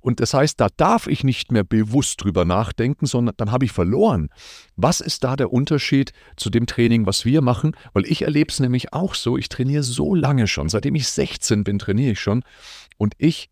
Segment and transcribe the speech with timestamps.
[0.00, 3.72] Und das heißt, da darf ich nicht mehr bewusst drüber nachdenken, sondern dann habe ich
[3.72, 4.28] verloren.
[4.76, 7.76] Was ist da der Unterschied zu dem Training, was wir machen?
[7.92, 11.64] Weil ich erlebe es nämlich auch so, ich trainiere so lange schon, seitdem ich 16
[11.64, 12.42] bin, trainiere ich schon.
[12.98, 13.50] Und ich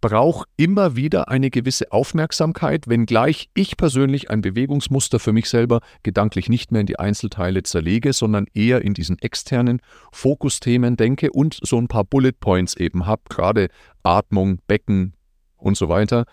[0.00, 6.48] brauche immer wieder eine gewisse Aufmerksamkeit, wenngleich ich persönlich ein Bewegungsmuster für mich selber gedanklich
[6.48, 9.80] nicht mehr in die Einzelteile zerlege, sondern eher in diesen externen
[10.12, 13.68] Fokusthemen denke und so ein paar Bullet Points eben habe, gerade
[14.02, 15.14] Atmung, Becken
[15.60, 16.24] und so weiter.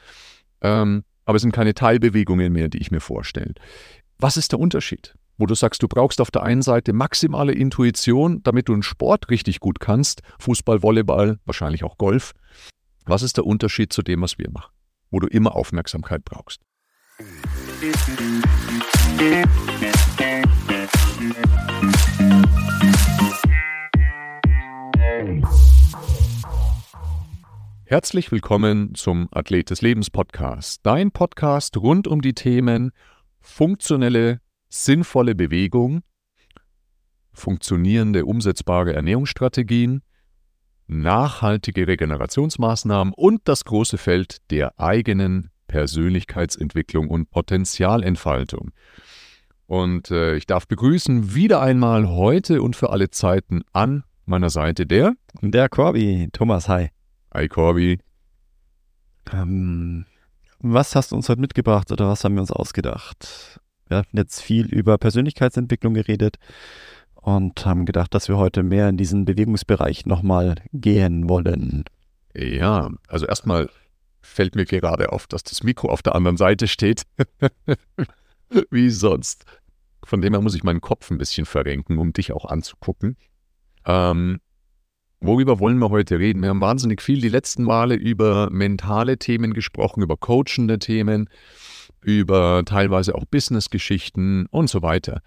[0.62, 3.54] Ähm, aber es sind keine Teilbewegungen mehr, die ich mir vorstelle.
[4.18, 5.16] Was ist der Unterschied?
[5.38, 9.30] Wo du sagst, du brauchst auf der einen Seite maximale Intuition, damit du einen Sport
[9.30, 12.34] richtig gut kannst, Fußball, Volleyball, wahrscheinlich auch Golf,
[13.06, 14.72] was ist der Unterschied zu dem, was wir machen,
[15.12, 16.62] wo du immer Aufmerksamkeit brauchst?
[27.90, 32.92] Herzlich willkommen zum Athlet des Lebens Podcast, dein Podcast rund um die Themen
[33.40, 36.02] funktionelle, sinnvolle Bewegung,
[37.32, 40.02] funktionierende, umsetzbare Ernährungsstrategien,
[40.88, 48.72] nachhaltige Regenerationsmaßnahmen und das große Feld der eigenen Persönlichkeitsentwicklung und Potenzialentfaltung.
[49.66, 54.86] Und äh, ich darf begrüßen wieder einmal heute und für alle Zeiten an meiner Seite
[54.86, 56.90] der der Corby, Thomas, hi.
[57.38, 58.00] Hi Corby.
[59.32, 60.08] Ähm,
[60.58, 63.62] was hast du uns heute mitgebracht oder was haben wir uns ausgedacht?
[63.88, 66.38] Wir haben jetzt viel über Persönlichkeitsentwicklung geredet
[67.14, 71.84] und haben gedacht, dass wir heute mehr in diesen Bewegungsbereich nochmal gehen wollen.
[72.34, 73.70] Ja, also erstmal
[74.20, 77.04] fällt mir gerade auf, dass das Mikro auf der anderen Seite steht.
[78.72, 79.46] Wie sonst.
[80.04, 83.16] Von dem her muss ich meinen Kopf ein bisschen verrenken, um dich auch anzugucken.
[83.86, 84.40] Ähm,
[85.20, 86.42] worüber wollen wir heute reden?
[86.42, 91.30] Wir haben wahnsinnig viel die letzten Male über mentale Themen gesprochen, über coachende Themen,
[92.02, 95.22] über teilweise auch Business-Geschichten und so weiter.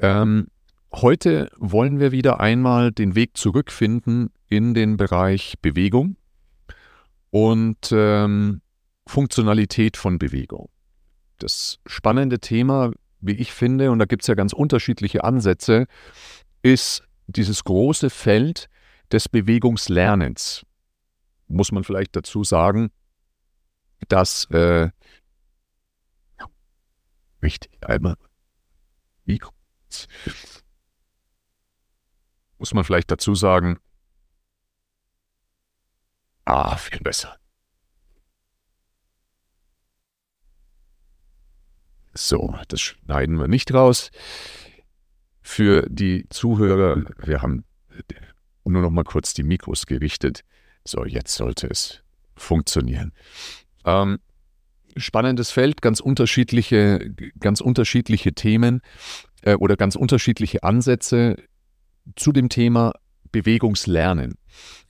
[0.00, 0.46] Ähm,
[0.94, 6.16] Heute wollen wir wieder einmal den Weg zurückfinden in den Bereich Bewegung
[7.30, 8.60] und ähm,
[9.06, 10.68] Funktionalität von Bewegung.
[11.38, 15.86] Das spannende Thema, wie ich finde, und da gibt es ja ganz unterschiedliche Ansätze,
[16.62, 18.68] ist dieses große Feld
[19.12, 20.64] des Bewegungslernens.
[21.48, 22.90] Muss man vielleicht dazu sagen,
[24.08, 24.90] dass äh,
[27.42, 28.16] richtig einmal
[32.62, 33.80] muss man vielleicht dazu sagen,
[36.44, 37.36] ah, viel besser.
[42.14, 44.12] So, das schneiden wir nicht raus.
[45.40, 47.64] Für die Zuhörer, wir haben
[48.64, 50.44] nur noch mal kurz die Mikros gerichtet.
[50.84, 52.02] So, jetzt sollte es
[52.36, 53.12] funktionieren.
[53.84, 54.18] Ähm,
[54.96, 58.80] spannendes Feld, ganz unterschiedliche, ganz unterschiedliche Themen
[59.42, 61.36] äh, oder ganz unterschiedliche Ansätze
[62.16, 62.92] zu dem Thema
[63.30, 64.34] Bewegungslernen.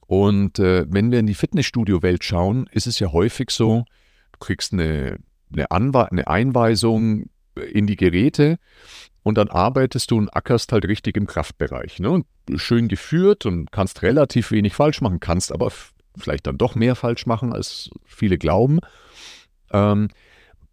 [0.06, 3.84] Und äh, wenn wir in die Fitnessstudio-Welt schauen, ist es ja häufig so,
[4.32, 5.18] du kriegst eine,
[5.54, 8.58] eine, eine Einweisung in die Geräte
[9.22, 12.00] und dann arbeitest du und ackerst halt richtig im Kraftbereich.
[12.00, 12.24] Ne?
[12.56, 15.70] schön geführt und kannst relativ wenig falsch machen, kannst aber
[16.16, 18.80] vielleicht dann doch mehr falsch machen, als viele glauben.
[19.70, 20.08] Ähm,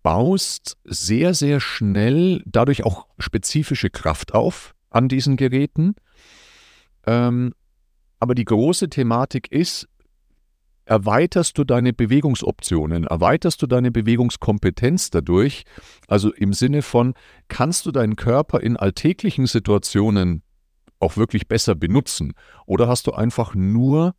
[0.02, 5.96] baust sehr, sehr schnell dadurch auch spezifische Kraft auf an diesen Geräten
[7.10, 7.54] ähm,
[8.20, 9.88] aber die große Thematik ist,
[10.90, 15.64] erweiterst du deine Bewegungsoptionen, erweiterst du deine Bewegungskompetenz dadurch,
[16.08, 17.14] also im Sinne von,
[17.48, 20.42] kannst du deinen Körper in alltäglichen Situationen
[21.00, 22.34] auch wirklich besser benutzen?
[22.66, 24.16] Oder hast du einfach nur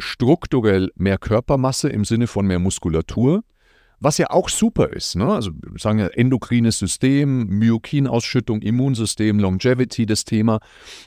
[0.00, 3.44] strukturell mehr Körpermasse im Sinne von mehr Muskulatur
[4.00, 5.16] was ja auch super ist.
[5.16, 5.26] Ne?
[5.26, 10.60] Also sagen wir endokrines System, Myokinausschüttung, Immunsystem, Longevity, das Thema.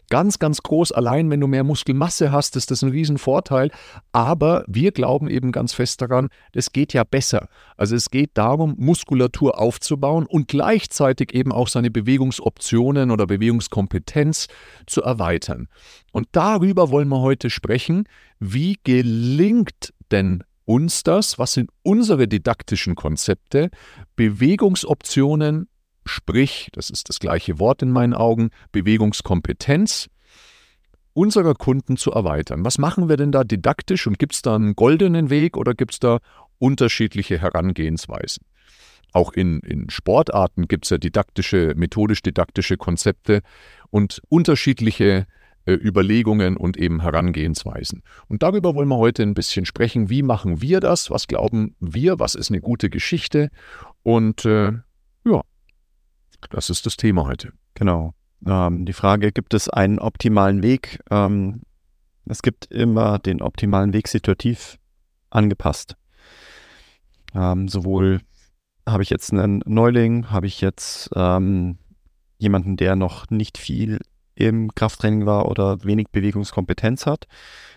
[0.09, 0.91] Ganz, ganz groß.
[0.91, 3.71] Allein wenn du mehr Muskelmasse hast, ist das ein Riesenvorteil.
[4.11, 7.47] Aber wir glauben eben ganz fest daran, es geht ja besser.
[7.75, 14.47] Also es geht darum, Muskulatur aufzubauen und gleichzeitig eben auch seine Bewegungsoptionen oder Bewegungskompetenz
[14.85, 15.67] zu erweitern.
[16.11, 18.05] Und darüber wollen wir heute sprechen.
[18.39, 21.39] Wie gelingt denn uns das?
[21.39, 23.71] Was sind unsere didaktischen Konzepte?
[24.15, 25.69] Bewegungsoptionen,
[26.05, 30.09] sprich, das ist das gleiche Wort in meinen Augen, Bewegungskompetenz
[31.13, 32.63] unserer Kunden zu erweitern.
[32.63, 35.93] Was machen wir denn da didaktisch und gibt es da einen goldenen Weg oder gibt
[35.93, 36.19] es da
[36.59, 38.45] unterschiedliche Herangehensweisen?
[39.13, 43.41] Auch in, in Sportarten gibt es ja didaktische, methodisch-didaktische Konzepte
[43.89, 45.25] und unterschiedliche
[45.73, 48.03] Überlegungen und eben Herangehensweisen.
[48.27, 50.09] Und darüber wollen wir heute ein bisschen sprechen.
[50.09, 51.09] Wie machen wir das?
[51.11, 52.19] Was glauben wir?
[52.19, 53.49] Was ist eine gute Geschichte?
[54.03, 54.73] Und äh,
[55.25, 55.41] ja,
[56.49, 57.51] das ist das Thema heute.
[57.73, 58.13] Genau.
[58.45, 60.99] Ähm, die Frage, gibt es einen optimalen Weg?
[61.09, 61.61] Ähm,
[62.25, 64.77] es gibt immer den optimalen Weg situativ
[65.29, 65.95] angepasst.
[67.33, 68.21] Ähm, sowohl
[68.87, 71.77] habe ich jetzt einen Neuling, habe ich jetzt ähm,
[72.37, 73.99] jemanden, der noch nicht viel
[74.37, 77.27] im Krafttraining war oder wenig Bewegungskompetenz hat,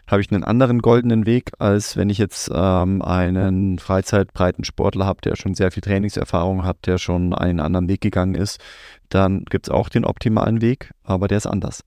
[0.06, 5.20] habe ich einen anderen goldenen Weg, als wenn ich jetzt ähm, einen freizeitbreiten Sportler habe,
[5.22, 8.60] der schon sehr viel Trainingserfahrung hat, der schon einen anderen Weg gegangen ist.
[9.08, 11.82] Dann gibt es auch den optimalen Weg, aber der ist anders.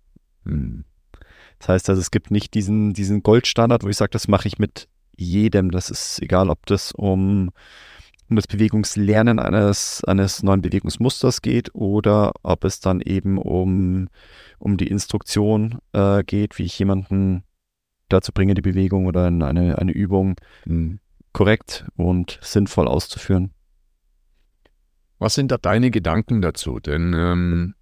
[0.45, 0.85] Hm.
[1.59, 4.57] Das heißt also, es gibt nicht diesen, diesen Goldstandard, wo ich sage, das mache ich
[4.57, 5.71] mit jedem.
[5.71, 7.51] Das ist egal, ob das um,
[8.29, 14.09] um das Bewegungslernen eines, eines neuen Bewegungsmusters geht oder ob es dann eben um,
[14.59, 17.43] um die Instruktion äh, geht, wie ich jemanden
[18.09, 20.35] dazu bringe, die Bewegung oder eine, eine Übung
[20.65, 20.99] mhm.
[21.33, 23.51] korrekt und sinnvoll auszuführen.
[25.19, 26.79] Was sind da deine Gedanken dazu?
[26.79, 27.75] Denn ähm,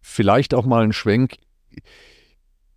[0.00, 1.36] vielleicht auch mal ein Schwenk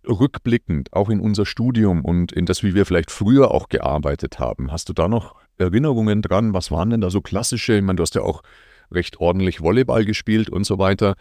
[0.06, 4.72] rückblickend, auch in unser Studium und in das, wie wir vielleicht früher auch gearbeitet haben.
[4.72, 6.54] Hast du da noch Erinnerungen dran?
[6.54, 7.74] Was waren denn da so klassische?
[7.74, 8.42] Ich meine, du hast ja auch
[8.90, 11.14] recht ordentlich Volleyball gespielt und so weiter.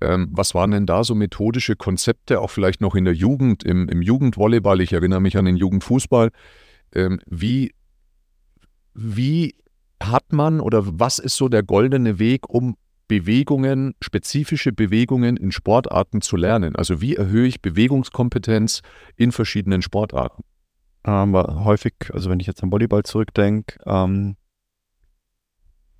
[0.00, 3.88] Ähm, was waren denn da so methodische Konzepte, auch vielleicht noch in der Jugend, im,
[3.88, 4.80] im Jugendvolleyball?
[4.80, 6.30] Ich erinnere mich an den Jugendfußball.
[6.94, 7.72] Ähm, wie,
[8.94, 9.54] wie
[10.02, 12.76] hat man oder was ist so der goldene Weg, um
[13.08, 16.76] Bewegungen, spezifische Bewegungen in Sportarten zu lernen?
[16.76, 18.82] Also wie erhöhe ich Bewegungskompetenz
[19.16, 20.44] in verschiedenen Sportarten?
[21.08, 24.36] Ähm, häufig, also wenn ich jetzt an Volleyball zurückdenke, ähm,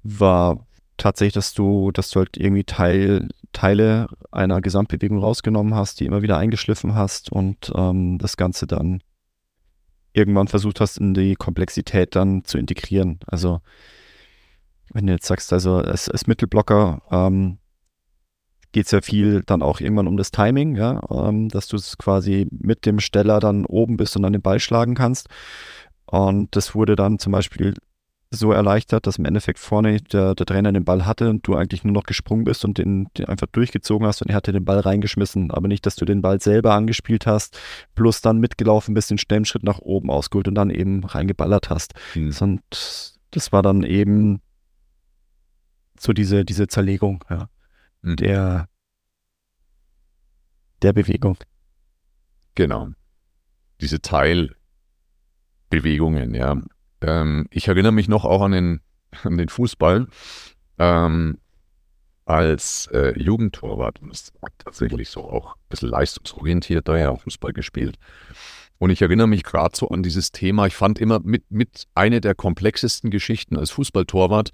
[0.02, 0.66] war
[0.98, 6.20] tatsächlich, dass du, dass du halt irgendwie Teil, Teile einer Gesamtbewegung rausgenommen hast, die immer
[6.20, 9.02] wieder eingeschliffen hast und ähm, das Ganze dann
[10.12, 13.18] irgendwann versucht hast, in die Komplexität dann zu integrieren.
[13.26, 13.62] Also
[14.92, 17.57] wenn du jetzt sagst, also als, als Mittelblocker ähm,
[18.72, 21.98] geht es ja viel dann auch irgendwann um das Timing, ja, ähm, dass du es
[21.98, 25.28] quasi mit dem Steller dann oben bist und dann den Ball schlagen kannst.
[26.06, 27.74] Und das wurde dann zum Beispiel
[28.30, 31.84] so erleichtert, dass im Endeffekt vorne der, der Trainer den Ball hatte und du eigentlich
[31.84, 34.80] nur noch gesprungen bist und den, den einfach durchgezogen hast und er hatte den Ball
[34.80, 37.58] reingeschmissen, aber nicht, dass du den Ball selber angespielt hast,
[37.94, 41.94] plus dann mitgelaufen bist, den Stemmschritt nach oben ausgeholt und dann eben reingeballert hast.
[42.14, 42.34] Mhm.
[42.40, 42.62] Und
[43.30, 44.40] das war dann eben
[45.98, 47.48] so diese, diese Zerlegung ja,
[48.10, 48.16] mhm.
[48.16, 48.68] der,
[50.82, 51.38] der Bewegung.
[52.54, 52.90] Genau.
[53.80, 56.56] Diese Teilbewegungen, ja.
[57.00, 58.80] Ähm, ich erinnere mich noch auch an den,
[59.22, 60.08] an den Fußball
[60.78, 61.38] ähm,
[62.24, 64.02] als äh, Jugendtorwart.
[64.02, 67.96] Und das war tatsächlich so auch ein bisschen leistungsorientiert, daher auch Fußball gespielt.
[68.78, 70.66] Und ich erinnere mich gerade so an dieses Thema.
[70.66, 74.50] Ich fand immer mit, mit eine der komplexesten Geschichten als Fußballtorwart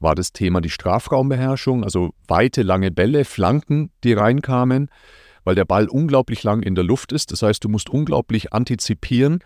[0.00, 4.90] war das Thema die Strafraumbeherrschung, also weite, lange Bälle, Flanken, die reinkamen,
[5.44, 7.30] weil der Ball unglaublich lang in der Luft ist.
[7.30, 9.40] Das heißt, du musst unglaublich antizipieren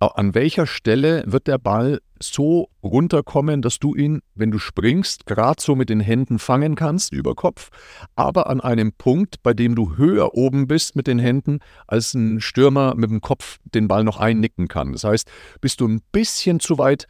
[0.00, 5.62] an welcher Stelle wird der Ball so runterkommen, dass du ihn, wenn du springst, gerade
[5.62, 7.70] so mit den Händen fangen kannst über Kopf,
[8.14, 12.40] aber an einem Punkt, bei dem du höher oben bist mit den Händen, als ein
[12.40, 14.92] Stürmer mit dem Kopf den Ball noch einnicken kann.
[14.92, 15.30] Das heißt,
[15.60, 17.06] bist du ein bisschen zu weit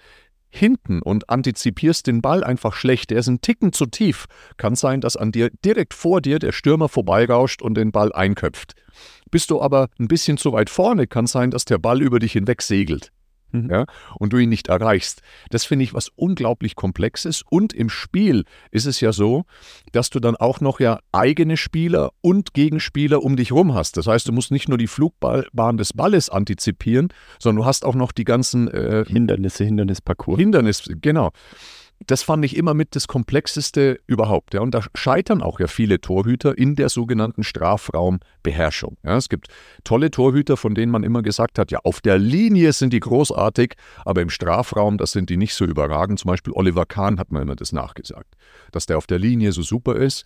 [0.49, 5.01] hinten und antizipierst den Ball einfach schlecht, der ist ein Ticken zu tief, kann sein,
[5.01, 8.75] dass an dir direkt vor dir der Stürmer vorbeirauscht und den Ball einköpft.
[9.31, 12.33] Bist du aber ein bisschen zu weit vorne, kann sein, dass der Ball über dich
[12.33, 13.13] hinweg segelt.
[13.53, 13.71] Mhm.
[13.71, 13.87] Ja,
[14.19, 15.23] und du ihn nicht erreichst.
[15.51, 17.43] Das finde ich was unglaublich Komplexes.
[17.49, 19.45] Und im Spiel ist es ja so,
[19.93, 23.97] dass du dann auch noch ja eigene Spieler und Gegenspieler um dich rum hast.
[23.97, 27.95] Das heißt, du musst nicht nur die Flugbahn des Balles antizipieren, sondern du hast auch
[27.95, 30.39] noch die ganzen äh, Hindernisse, Hindernisparcours.
[30.39, 31.31] Hindernis, genau
[32.07, 34.55] das fand ich immer mit das Komplexeste überhaupt.
[34.55, 34.61] Ja.
[34.61, 38.97] Und da scheitern auch ja viele Torhüter in der sogenannten Strafraumbeherrschung.
[39.03, 39.17] Ja.
[39.17, 39.49] Es gibt
[39.85, 43.75] tolle Torhüter, von denen man immer gesagt hat, ja, auf der Linie sind die großartig,
[44.05, 46.19] aber im Strafraum, das sind die nicht so überragend.
[46.19, 48.35] Zum Beispiel Oliver Kahn hat mir immer das nachgesagt,
[48.73, 50.25] dass der auf der Linie so super ist,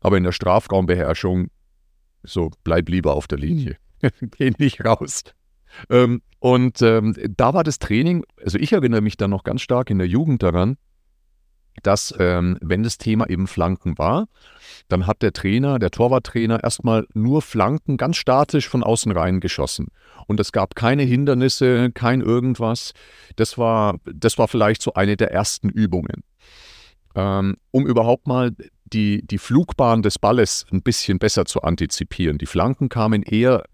[0.00, 1.48] aber in der Strafraumbeherrschung
[2.22, 3.76] so, bleib lieber auf der Linie.
[4.20, 5.22] Geh nicht raus.
[5.88, 9.90] Ähm, und ähm, da war das Training, also ich erinnere mich da noch ganz stark
[9.90, 10.76] in der Jugend daran,
[11.82, 14.26] dass ähm, wenn das Thema eben Flanken war,
[14.88, 19.88] dann hat der Trainer, der Torwarttrainer, erstmal nur Flanken ganz statisch von außen rein geschossen.
[20.26, 22.92] Und es gab keine Hindernisse, kein irgendwas.
[23.36, 26.22] Das war, das war vielleicht so eine der ersten Übungen.
[27.14, 28.52] Ähm, um überhaupt mal
[28.84, 32.38] die, die Flugbahn des Balles ein bisschen besser zu antizipieren.
[32.38, 33.64] Die Flanken kamen eher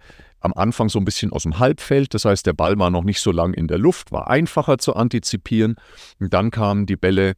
[0.41, 3.21] am Anfang so ein bisschen aus dem Halbfeld, das heißt, der Ball war noch nicht
[3.21, 5.77] so lang in der Luft, war einfacher zu antizipieren.
[6.21, 7.35] Und dann kamen die Bälle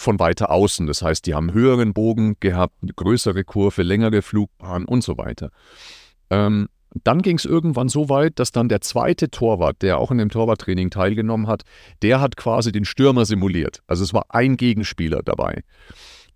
[0.00, 4.84] von weiter außen, das heißt, die haben höheren Bogen gehabt, eine größere Kurve, längere Flugbahn
[4.84, 5.50] und so weiter.
[6.30, 6.68] Ähm,
[7.04, 10.28] dann ging es irgendwann so weit, dass dann der zweite Torwart, der auch in dem
[10.28, 11.62] Torwarttraining teilgenommen hat,
[12.02, 13.82] der hat quasi den Stürmer simuliert.
[13.86, 15.62] Also es war ein Gegenspieler dabei.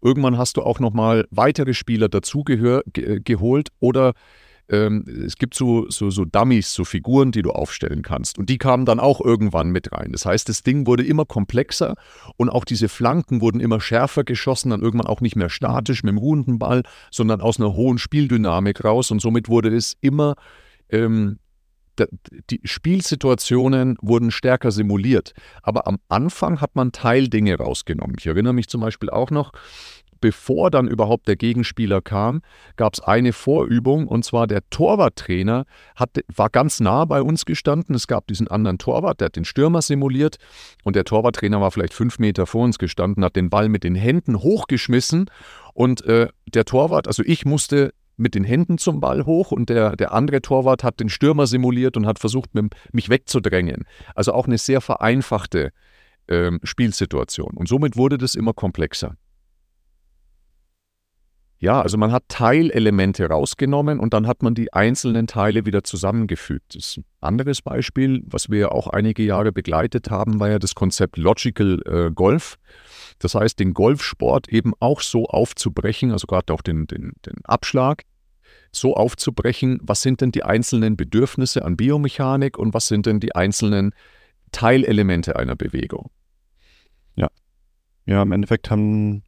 [0.00, 4.12] Irgendwann hast du auch nochmal weitere Spieler dazu ge geholt oder
[4.68, 8.38] ähm, es gibt so, so, so Dummies, so Figuren, die du aufstellen kannst.
[8.38, 10.12] Und die kamen dann auch irgendwann mit rein.
[10.12, 11.94] Das heißt, das Ding wurde immer komplexer
[12.36, 16.12] und auch diese Flanken wurden immer schärfer geschossen, dann irgendwann auch nicht mehr statisch mit
[16.12, 19.10] dem ruhenden Ball, sondern aus einer hohen Spieldynamik raus.
[19.10, 20.34] Und somit wurde es immer
[20.88, 21.38] ähm,
[22.50, 25.32] die Spielsituationen wurden stärker simuliert.
[25.62, 28.16] Aber am Anfang hat man Teildinge rausgenommen.
[28.18, 29.52] Ich erinnere mich zum Beispiel auch noch,
[30.24, 32.40] bevor dann überhaupt der Gegenspieler kam,
[32.76, 35.66] gab es eine Vorübung und zwar der Torwarttrainer
[35.96, 37.94] hat, war ganz nah bei uns gestanden.
[37.94, 40.38] Es gab diesen anderen Torwart, der hat den Stürmer simuliert
[40.82, 43.94] und der Torwarttrainer war vielleicht fünf Meter vor uns gestanden, hat den Ball mit den
[43.94, 45.26] Händen hochgeschmissen
[45.74, 49.94] und äh, der Torwart, also ich musste mit den Händen zum Ball hoch und der,
[49.94, 52.48] der andere Torwart hat den Stürmer simuliert und hat versucht,
[52.92, 53.84] mich wegzudrängen.
[54.14, 55.70] Also auch eine sehr vereinfachte
[56.28, 57.50] äh, Spielsituation.
[57.54, 59.16] Und somit wurde das immer komplexer.
[61.64, 66.74] Ja, also man hat Teilelemente rausgenommen und dann hat man die einzelnen Teile wieder zusammengefügt.
[66.74, 71.16] Das ein anderes Beispiel, was wir auch einige Jahre begleitet haben, war ja das Konzept
[71.16, 72.58] Logical äh, Golf.
[73.18, 78.02] Das heißt, den Golfsport eben auch so aufzubrechen, also gerade auch den, den, den Abschlag,
[78.70, 83.34] so aufzubrechen, was sind denn die einzelnen Bedürfnisse an Biomechanik und was sind denn die
[83.34, 83.94] einzelnen
[84.52, 86.10] Teilelemente einer Bewegung.
[87.16, 87.28] Ja.
[88.04, 89.22] Ja, im Endeffekt haben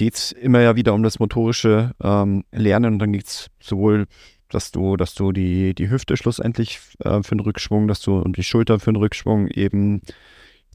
[0.00, 4.06] geht es immer ja wieder um das motorische ähm, Lernen und dann geht es sowohl,
[4.48, 8.38] dass du, dass du die, die Hüfte schlussendlich äh, für den Rückschwung, dass du und
[8.38, 10.00] die Schulter für den Rückschwung eben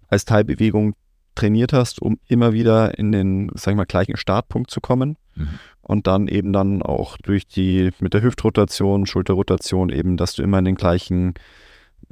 [0.10, 0.94] als Teilbewegung
[1.34, 5.18] trainiert hast, um immer wieder in den, sag ich mal, gleichen Startpunkt zu kommen.
[5.34, 5.50] Mhm.
[5.82, 10.60] Und dann eben dann auch durch die, mit der Hüftrotation, Schulterrotation eben, dass du immer
[10.60, 11.34] in den gleichen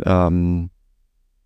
[0.04, 0.72] ähm,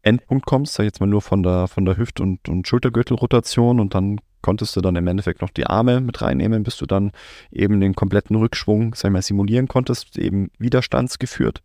[0.02, 3.82] Endpunkt kommst, sag ich jetzt mal nur von der, von der Hüft- und, und Schultergürtelrotation
[3.82, 7.12] und dann konntest du dann im Endeffekt noch die Arme mit reinnehmen, bis du dann
[7.52, 11.62] eben den kompletten Rückschwung, sag ich mal, simulieren konntest, eben widerstandsgeführt.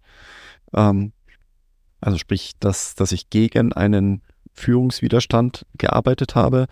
[0.75, 1.13] Ähm,
[2.01, 4.23] also sprich, dass, dass ich gegen einen
[4.53, 6.67] Führungswiderstand gearbeitet habe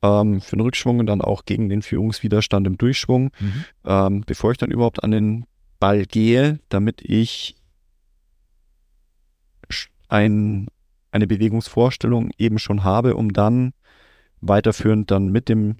[0.00, 3.64] ähm, für den Rückschwung und dann auch gegen den Führungswiderstand im Durchschwung, mhm.
[3.84, 5.44] ähm, bevor ich dann überhaupt an den
[5.78, 7.54] Ball gehe, damit ich
[10.08, 10.68] ein,
[11.10, 13.74] eine Bewegungsvorstellung eben schon habe, um dann
[14.48, 15.76] weiterführend dann mit dem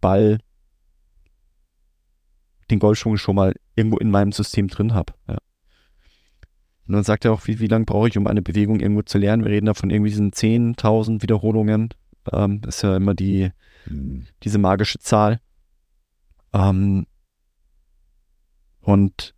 [0.00, 0.38] Ball
[2.70, 5.14] den Golfschwung schon mal irgendwo in meinem System drin habe.
[5.26, 5.38] Ja.
[6.86, 9.18] Und dann sagt er auch, wie, wie lange brauche ich, um eine Bewegung irgendwo zu
[9.18, 9.44] lernen?
[9.44, 11.90] Wir reden da von irgendwie diesen 10.000 Wiederholungen.
[12.32, 13.50] Ähm, das ist ja immer die,
[13.86, 14.26] mhm.
[14.42, 15.40] diese magische Zahl.
[16.54, 17.06] Ähm,
[18.80, 19.34] und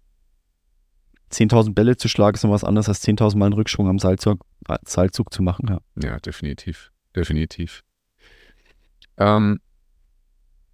[1.33, 4.45] 10.000 Bälle zu schlagen ist noch was anderes als 10.000 Mal einen Rückschwung am Seilzug,
[4.85, 5.69] Seilzug zu machen.
[5.69, 5.81] Ja.
[6.03, 6.93] ja, definitiv.
[7.17, 7.83] Definitiv.
[9.17, 9.61] Ähm,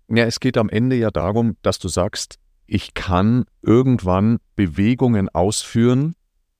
[0.08, 6.14] ja, es geht am Ende ja darum, dass du sagst, ich kann irgendwann Bewegungen ausführen.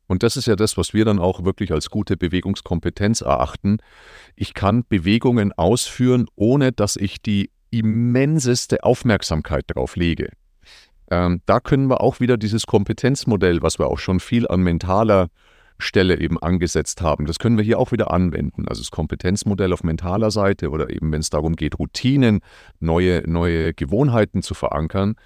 [0.07, 3.79] Und das ist ja das, was wir dann auch wirklich als gute Bewegungskompetenz erachten.
[4.37, 10.31] Ich kann Bewegungen ausführen, ohne dass ich die immenseste Aufmerksamkeit darauf lege.
[11.11, 15.29] Ähm, da können wir auch wieder dieses Kompetenzmodell, was wir auch schon viel an mentaler
[15.79, 17.27] Stelle eben angesetzt haben.
[17.27, 18.67] Das können wir hier auch wieder anwenden.
[18.69, 22.41] Also das Kompetenzmodell auf mentaler Seite oder eben wenn es darum geht, Routinen,
[22.81, 25.17] neue, neue Gewohnheiten zu verankern,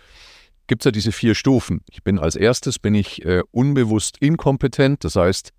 [0.66, 1.83] gibt es ja diese vier Stufen.
[1.90, 5.52] Ich bin als erstes bin ich äh, unbewusst inkompetent, das heißt,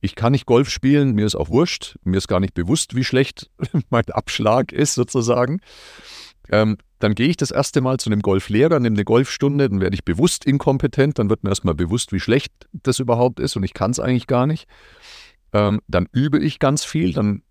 [0.00, 3.04] ich kann nicht Golf spielen, mir ist auch wurscht, mir ist gar nicht bewusst, wie
[3.04, 3.50] schlecht
[3.90, 5.60] mein Abschlag ist sozusagen.
[6.50, 9.94] Ähm, dann gehe ich das erste Mal zu einem Golflehrer, nehme eine Golfstunde, dann werde
[9.94, 13.74] ich bewusst inkompetent, dann wird mir erstmal bewusst, wie schlecht das überhaupt ist und ich
[13.74, 14.68] kann es eigentlich gar nicht.
[15.52, 17.42] Ähm, dann übe ich ganz viel, dann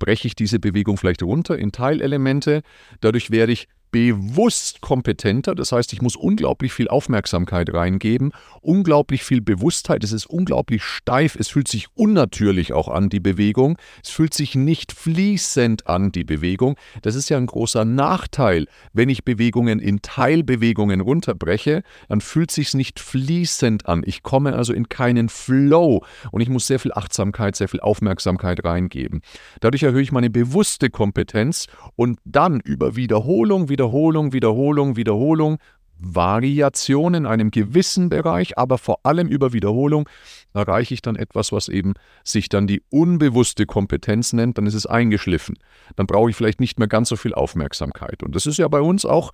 [0.00, 2.62] breche ich diese Bewegung vielleicht runter in Teilelemente.
[3.00, 5.54] Dadurch werde ich bewusst kompetenter.
[5.54, 8.32] Das heißt, ich muss unglaublich viel Aufmerksamkeit reingeben,
[8.62, 10.02] unglaublich viel Bewusstheit.
[10.02, 11.36] Es ist unglaublich steif.
[11.36, 13.78] Es fühlt sich unnatürlich auch an, die Bewegung.
[14.02, 16.76] Es fühlt sich nicht fließend an, die Bewegung.
[17.02, 18.66] Das ist ja ein großer Nachteil.
[18.94, 24.02] Wenn ich Bewegungen in Teilbewegungen runterbreche, dann fühlt sich nicht fließend an.
[24.06, 28.64] Ich komme also in keinen Flow und ich muss sehr viel Achtsamkeit, sehr viel Aufmerksamkeit
[28.64, 29.20] reingeben.
[29.60, 35.58] Dadurch erhöhe ich meine bewusste Kompetenz und dann über Wiederholung, Wiederholung, Wiederholung, Wiederholung, Wiederholung,
[35.98, 40.08] Variation in einem gewissen Bereich, aber vor allem über Wiederholung
[40.54, 44.86] erreiche ich dann etwas, was eben sich dann die unbewusste Kompetenz nennt, dann ist es
[44.86, 45.58] eingeschliffen.
[45.96, 48.22] Dann brauche ich vielleicht nicht mehr ganz so viel Aufmerksamkeit.
[48.22, 49.32] Und das ist ja bei uns auch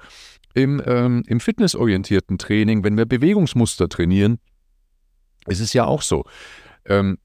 [0.55, 4.39] im, ähm, im fitnessorientierten Training, wenn wir Bewegungsmuster trainieren,
[5.47, 6.25] ist es ja auch so.
[6.87, 7.19] Ähm,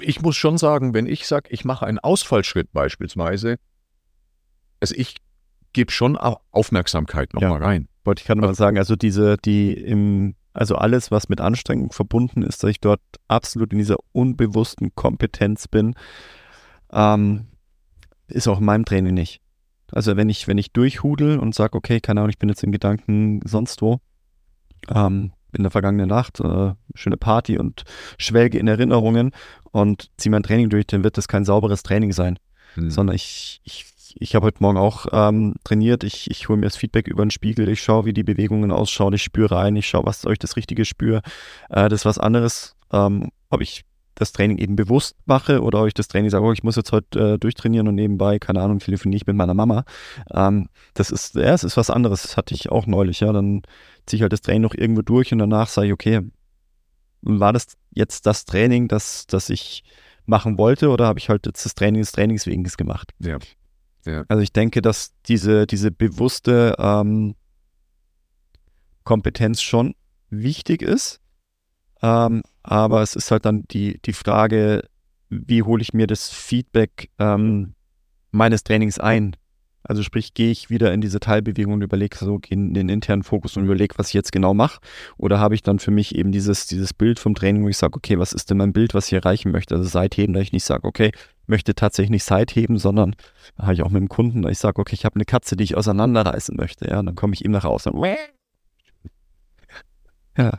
[0.00, 3.56] ich muss schon sagen, wenn ich sage, ich mache einen Ausfallschritt beispielsweise,
[4.80, 5.16] also ich
[5.72, 7.66] gebe schon Aufmerksamkeit nochmal ja.
[7.66, 7.88] rein.
[8.04, 12.42] Wollte ich gerade mal sagen, also diese, die im, also alles, was mit Anstrengung verbunden
[12.42, 15.94] ist, dass ich dort absolut in dieser unbewussten Kompetenz bin,
[16.92, 17.46] ähm,
[18.28, 19.40] ist auch in meinem Training nicht.
[19.92, 22.72] Also wenn ich, wenn ich durchhudel und sage, okay, keine Ahnung, ich bin jetzt in
[22.72, 24.00] Gedanken sonst wo,
[24.88, 27.84] ähm, in der vergangenen Nacht, äh, schöne Party und
[28.18, 29.32] schwelge in Erinnerungen
[29.70, 32.38] und ziehe mein Training durch, dann wird das kein sauberes Training sein.
[32.74, 32.90] Hm.
[32.90, 33.86] Sondern ich, ich
[34.18, 36.04] ich habe heute Morgen auch ähm, trainiert.
[36.04, 37.68] Ich, ich hole mir das Feedback über den Spiegel.
[37.68, 39.12] Ich schaue, wie die Bewegungen ausschauen.
[39.12, 39.76] Ich spüre rein.
[39.76, 41.22] Ich schaue, was euch das Richtige spüre.
[41.68, 43.84] Äh, das ist was anderes, ähm, ob ich
[44.14, 46.90] das Training eben bewusst mache oder ob ich das Training sage, oh, ich muss jetzt
[46.90, 49.84] heute äh, durchtrainieren und nebenbei, keine Ahnung, telefoniere ich mit meiner Mama.
[50.32, 52.22] Ähm, das ist, ja, es ist was anderes.
[52.22, 53.32] Das hatte ich auch neulich, ja.
[53.32, 53.62] Dann
[54.06, 56.22] ziehe ich halt das Training noch irgendwo durch und danach sage ich, okay,
[57.22, 59.84] war das jetzt das Training, das, das ich
[60.26, 63.12] machen wollte oder habe ich halt jetzt das Training des Trainings wegen gemacht?
[63.18, 63.38] Ja.
[64.04, 64.24] Ja.
[64.28, 67.34] Also ich denke, dass diese, diese bewusste ähm,
[69.04, 69.94] Kompetenz schon
[70.30, 71.20] wichtig ist.
[72.02, 74.84] Ähm, aber es ist halt dann die, die Frage,
[75.30, 77.74] wie hole ich mir das Feedback ähm,
[78.30, 79.36] meines Trainings ein?
[79.82, 83.56] Also sprich, gehe ich wieder in diese Teilbewegung und überlege so in den internen Fokus
[83.56, 84.80] und überlege, was ich jetzt genau mache?
[85.16, 87.96] Oder habe ich dann für mich eben dieses, dieses Bild vom Training, wo ich sage,
[87.96, 89.76] okay, was ist denn mein Bild, was ich erreichen möchte?
[89.76, 91.12] Also Seitheben, da ich nicht sage, okay,
[91.48, 93.14] möchte tatsächlich nicht Seitheben, sondern
[93.58, 95.76] habe ich auch mit dem Kunden, ich sage, okay, ich habe eine Katze, die ich
[95.76, 96.88] auseinanderreißen möchte.
[96.88, 98.16] Ja, und dann komme ich eben nach Hause und
[100.36, 100.58] ja,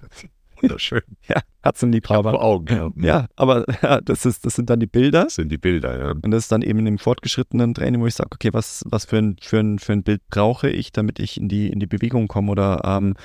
[0.61, 1.01] Wunderschön.
[1.27, 2.31] Ja, Katzenliebhaber.
[2.31, 2.75] Vor Augen.
[2.75, 5.25] Ja, ja aber ja, das, ist, das sind dann die Bilder.
[5.25, 6.11] Das sind die Bilder, ja.
[6.11, 9.17] Und das ist dann eben im fortgeschrittenen Training, wo ich sage, okay, was, was für,
[9.17, 12.27] ein, für, ein, für ein Bild brauche ich, damit ich in die, in die Bewegung
[12.27, 13.15] komme oder ähm,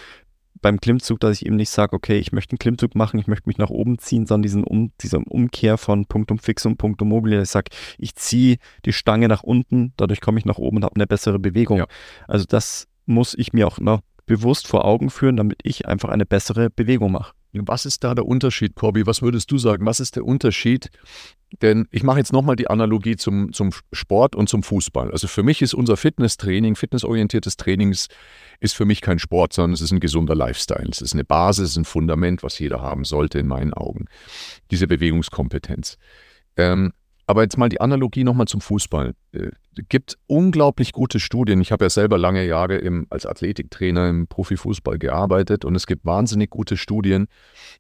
[0.65, 3.51] beim Klimmzug, dass ich eben nicht sage, okay, ich möchte einen Klimmzug machen, ich möchte
[3.51, 7.43] mich nach oben ziehen, sondern diesen um, diese Umkehr von Punktum fixum, Punktum mobile.
[7.43, 10.95] Ich sage, ich ziehe die Stange nach unten, dadurch komme ich nach oben und habe
[10.95, 11.77] eine bessere Bewegung.
[11.77, 11.87] Ja.
[12.27, 16.25] Also das muss ich mir auch noch bewusst vor Augen führen, damit ich einfach eine
[16.25, 17.35] bessere Bewegung mache.
[17.55, 19.07] Was ist da der Unterschied, Corby?
[19.07, 19.87] Was würdest du sagen?
[19.87, 20.91] Was ist der Unterschied?
[21.63, 25.13] Denn ich mache jetzt nochmal die Analogie zum, zum Sport und zum Fußball.
[25.13, 29.81] Also für mich ist unser Fitnesstraining, fitnessorientiertes Training ist für mich kein Sport, sondern es
[29.81, 30.89] ist ein gesunder Lifestyle.
[30.91, 34.07] Es ist eine Basis, ein Fundament, was jeder haben sollte in meinen Augen.
[34.71, 35.99] Diese Bewegungskompetenz.
[36.57, 36.93] Ähm,
[37.27, 39.15] aber jetzt mal die Analogie nochmal zum Fußball.
[39.89, 41.61] Gibt unglaublich gute Studien.
[41.61, 46.05] Ich habe ja selber lange Jahre im, als Athletiktrainer im Profifußball gearbeitet und es gibt
[46.05, 47.27] wahnsinnig gute Studien,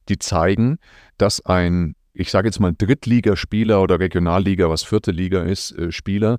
[0.09, 0.78] die zeigen,
[1.18, 6.38] dass ein, ich sage jetzt mal Drittligaspieler oder Regionalliga, was vierte Liga ist, äh, Spieler,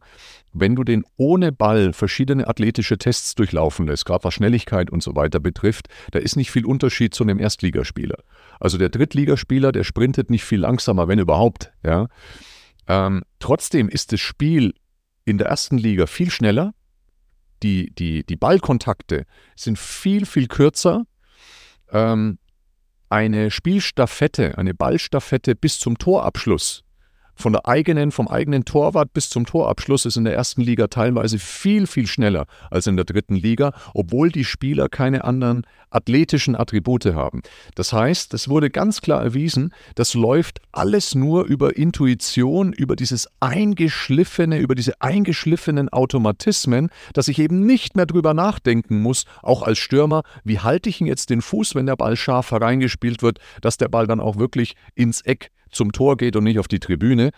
[0.53, 5.15] wenn du den ohne Ball verschiedene athletische Tests durchlaufen lässt, gerade was Schnelligkeit und so
[5.15, 8.17] weiter betrifft, da ist nicht viel Unterschied zu einem Erstligaspieler.
[8.59, 12.07] Also der Drittligaspieler, der sprintet nicht viel langsamer, wenn überhaupt, ja.
[12.87, 14.73] Ähm, trotzdem ist das Spiel
[15.25, 16.73] in der ersten Liga viel schneller.
[17.63, 21.05] Die, die, die Ballkontakte sind viel, viel kürzer.
[21.89, 22.37] Ähm,
[23.09, 26.84] eine Spielstaffette, eine Ballstaffette bis zum Torabschluss
[27.35, 31.39] von der eigenen, vom eigenen Torwart bis zum Torabschluss ist in der ersten Liga teilweise
[31.39, 37.05] viel, viel schneller als in der dritten Liga, obwohl die Spieler keine anderen athletischen Attribute
[37.05, 37.41] haben.
[37.75, 43.29] Das heißt, es wurde ganz klar erwiesen, das läuft alles nur über Intuition, über dieses
[43.39, 49.77] eingeschliffene, über diese eingeschliffenen Automatismen, dass ich eben nicht mehr drüber nachdenken muss, auch als
[49.77, 53.77] Stürmer, wie halte ich ihn jetzt den Fuß, wenn der Ball scharf hereingespielt wird, dass
[53.77, 57.31] der Ball dann auch wirklich ins Eck zum Tor geht und nicht auf die Tribüne.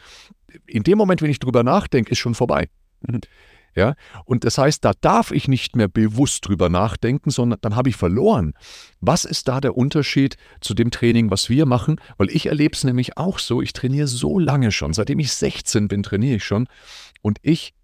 [0.66, 2.70] In dem Moment, wenn ich drüber nachdenke, ist schon vorbei.
[3.02, 3.22] Mhm.
[3.78, 3.94] Ja,
[4.26, 7.96] und das heißt, da darf ich nicht mehr bewusst drüber nachdenken, sondern dann habe ich
[7.96, 8.56] verloren.
[9.02, 12.02] Was ist da der Unterschied zu dem Training, was wir machen?
[12.18, 15.90] Weil ich erlebe es nämlich auch so, ich trainiere so lange schon, seitdem ich 16
[15.90, 16.68] bin, trainiere ich schon
[17.22, 17.76] und ich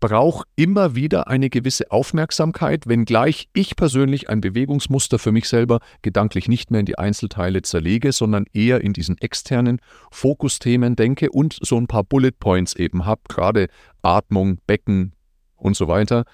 [0.00, 6.48] brauche immer wieder eine gewisse Aufmerksamkeit, wenngleich ich persönlich ein Bewegungsmuster für mich selber gedanklich
[6.48, 9.80] nicht mehr in die Einzelteile zerlege, sondern eher in diesen externen
[10.10, 13.68] Fokusthemen denke und so ein paar Bullet Points eben habe, gerade
[14.02, 15.14] Atmung, Becken
[15.56, 16.24] und so weiter.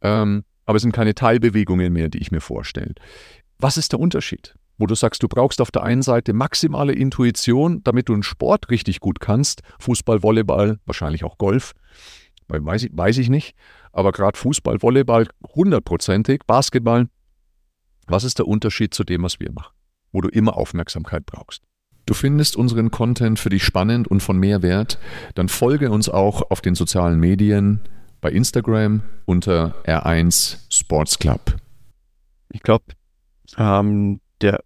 [0.00, 2.94] Ähm, aber es sind keine Teilbewegungen mehr, die ich mir vorstelle.
[3.58, 4.54] Was ist der Unterschied?
[4.76, 8.70] Wo du sagst, du brauchst auf der einen Seite maximale Intuition, damit du einen Sport
[8.70, 11.74] richtig gut kannst, Fußball, Volleyball, wahrscheinlich auch Golf,
[12.48, 13.54] weiß ich, weiß ich nicht.
[13.92, 17.08] Aber gerade Fußball, Volleyball hundertprozentig, Basketball.
[18.06, 19.74] Was ist der Unterschied zu dem, was wir machen?
[20.12, 21.62] Wo du immer Aufmerksamkeit brauchst.
[22.06, 24.98] Du findest unseren Content für dich spannend und von Mehrwert,
[25.34, 27.80] dann folge uns auch auf den sozialen Medien,
[28.20, 31.56] bei Instagram unter R1 Sports Club.
[32.50, 32.84] Ich glaube,
[33.58, 34.64] ähm, der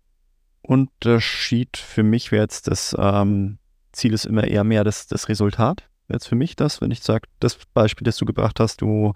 [0.63, 3.59] Unterschied für mich wäre jetzt, das ähm,
[3.93, 7.29] Ziel ist immer eher mehr das, das Resultat jetzt für mich das, wenn ich sage,
[7.41, 9.13] das Beispiel, das du gebracht hast, du,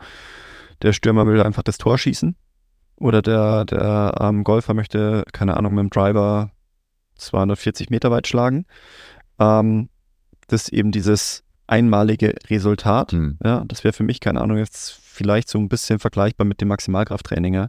[0.82, 2.36] der Stürmer will einfach das Tor schießen
[2.96, 6.50] oder der, der ähm, Golfer möchte, keine Ahnung, mit dem Driver
[7.16, 8.66] 240 Meter weit schlagen.
[9.38, 9.88] Ähm,
[10.46, 13.12] das ist eben dieses einmalige Resultat.
[13.12, 13.38] Hm.
[13.42, 16.68] Ja, das wäre für mich, keine Ahnung, jetzt vielleicht so ein bisschen vergleichbar mit dem
[16.68, 17.54] Maximalkrafttraining.
[17.54, 17.68] Ja.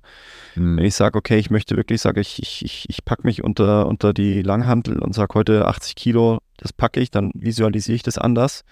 [0.56, 0.78] Hm.
[0.78, 3.88] Wenn ich sage, okay, ich möchte wirklich, sage ich, ich, ich, ich packe mich unter,
[3.88, 8.18] unter die Langhantel und sage heute 80 Kilo, das packe ich, dann visualisiere ich das
[8.18, 8.64] anders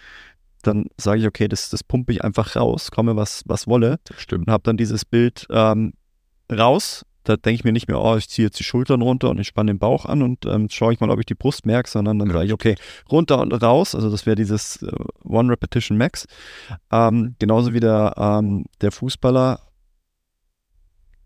[0.61, 3.99] dann sage ich, okay, das, das pumpe ich einfach raus, komme was, was wolle.
[4.17, 4.47] Stimmt.
[4.47, 5.93] Und habe dann dieses Bild ähm,
[6.51, 7.05] raus.
[7.23, 9.47] Da denke ich mir nicht mehr, oh, ich ziehe jetzt die Schultern runter und ich
[9.47, 12.17] spanne den Bauch an und ähm, schaue ich mal, ob ich die Brust merke, sondern
[12.17, 12.33] dann ja.
[12.33, 12.75] sage ich, okay,
[13.11, 13.93] runter und raus.
[13.93, 14.91] Also das wäre dieses äh,
[15.23, 16.25] One Repetition Max.
[16.91, 19.59] Ähm, genauso wie der, ähm, der Fußballer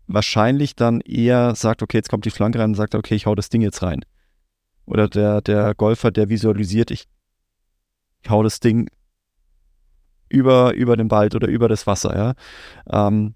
[0.06, 3.34] wahrscheinlich dann eher sagt, okay, jetzt kommt die Flanke rein und sagt, okay, ich hau
[3.34, 4.04] das Ding jetzt rein.
[4.84, 7.06] Oder der, der Golfer, der visualisiert, ich,
[8.22, 8.88] ich hau das Ding
[10.28, 12.34] über, über den Wald oder über das Wasser, ja.
[12.90, 13.34] Ähm,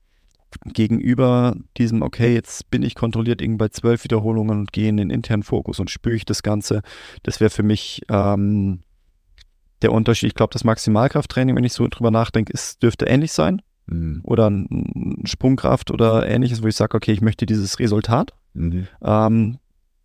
[0.64, 5.10] gegenüber diesem, okay, jetzt bin ich kontrolliert irgendwie bei zwölf Wiederholungen und gehe in den
[5.10, 6.82] internen Fokus und spüre ich das Ganze.
[7.22, 8.80] Das wäre für mich ähm,
[9.82, 10.28] der Unterschied.
[10.28, 13.62] Ich glaube, das Maximalkrafttraining, wenn ich so drüber nachdenke, ist, dürfte ähnlich sein.
[13.86, 14.20] Mhm.
[14.24, 18.88] Oder ein Sprungkraft oder ähnliches, wo ich sage, okay, ich möchte dieses Resultat, mhm.
[19.02, 19.58] ähm,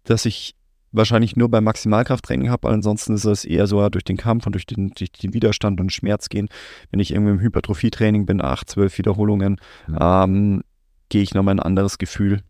[0.03, 0.55] dass ich
[0.95, 2.69] wahrscheinlich nur beim Maximalkrafttraining habe.
[2.69, 5.91] Ansonsten ist es eher so durch den Kampf und durch den, durch den Widerstand und
[5.91, 6.49] Schmerz gehen.
[6.91, 9.97] Wenn ich irgendwie im Hypertrophietraining bin, acht, zwölf Wiederholungen, mhm.
[9.99, 10.63] ähm,
[11.09, 12.41] gehe ich nochmal ein anderes Gefühl.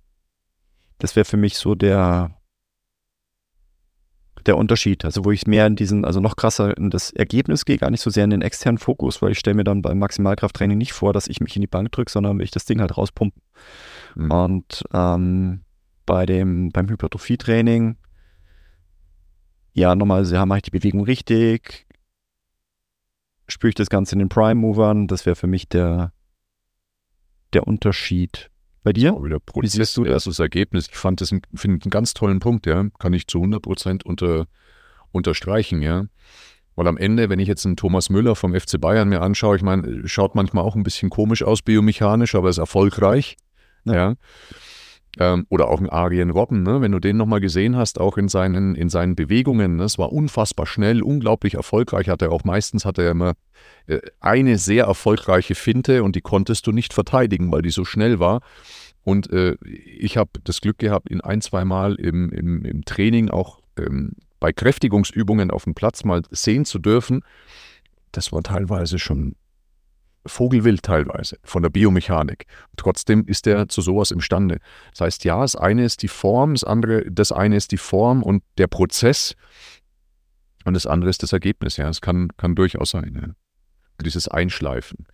[0.97, 2.31] Das wäre für mich so der,
[4.45, 5.05] der Unterschied.
[5.05, 8.01] Also wo ich mehr in diesen, also noch krasser in das Ergebnis gehe, gar nicht
[8.01, 11.13] so sehr in den externen Fokus, weil ich stelle mir dann beim Maximalkrafttraining nicht vor,
[11.13, 13.41] dass ich mich in die Bank drücke, sondern will ich das Ding halt rauspumpen.
[14.15, 14.31] Mhm.
[14.31, 15.61] Und ähm,
[16.05, 17.97] bei dem, beim Hypertrophietraining
[19.75, 21.85] ja, nochmal, ja, mache ich die Bewegung richtig?
[23.47, 25.07] Spüre ich das Ganze in den Prime-Movern?
[25.07, 26.13] Das wäre für mich der,
[27.53, 28.49] der Unterschied.
[28.83, 29.13] Bei dir?
[29.21, 30.23] Wieder Prozess, Wie siehst du das?
[30.23, 30.87] das Ergebnis.
[30.89, 32.85] Ich fand das ein, einen ganz tollen Punkt, ja.
[32.99, 34.47] Kann ich zu 100 Prozent unter,
[35.11, 36.05] unterstreichen, ja.
[36.75, 39.61] Weil am Ende, wenn ich jetzt einen Thomas Müller vom FC Bayern mir anschaue, ich
[39.61, 43.35] meine, schaut manchmal auch ein bisschen komisch aus biomechanisch, aber ist erfolgreich.
[43.83, 43.93] Ja.
[43.93, 44.15] ja.
[45.17, 46.81] Ähm, oder auch ein Arjen Robben, ne?
[46.81, 49.77] wenn du den nochmal gesehen hast, auch in seinen, in seinen Bewegungen.
[49.77, 49.83] Ne?
[49.83, 52.09] Es war unfassbar schnell, unglaublich erfolgreich.
[52.09, 53.33] Hat er auch meistens hatte er immer
[53.87, 58.19] äh, eine sehr erfolgreiche Finte und die konntest du nicht verteidigen, weil die so schnell
[58.19, 58.41] war.
[59.03, 63.29] Und äh, ich habe das Glück gehabt, ihn ein, zwei Mal im, im, im Training
[63.29, 67.21] auch ähm, bei Kräftigungsübungen auf dem Platz mal sehen zu dürfen.
[68.11, 69.35] Das war teilweise schon
[70.25, 72.45] vogelwild teilweise von der Biomechanik.
[72.77, 74.59] Trotzdem ist er zu sowas imstande.
[74.91, 78.23] Das heißt, ja, das eine ist die Form, das andere, das eine ist die Form
[78.23, 79.35] und der Prozess
[80.65, 81.77] und das andere ist das Ergebnis.
[81.77, 83.19] Ja, es kann, kann durchaus sein.
[83.21, 83.33] Ja.
[84.03, 85.07] Dieses Einschleifen.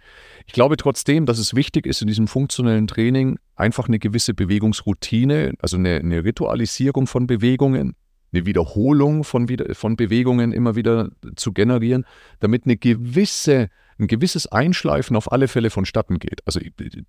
[0.47, 5.53] Ich glaube trotzdem, dass es wichtig ist in diesem funktionellen Training einfach eine gewisse Bewegungsroutine,
[5.59, 7.95] also eine, eine Ritualisierung von Bewegungen,
[8.33, 12.05] eine Wiederholung von, von Bewegungen immer wieder zu generieren,
[12.39, 13.67] damit eine gewisse
[14.01, 16.41] ein gewisses Einschleifen auf alle Fälle vonstatten geht.
[16.45, 16.59] Also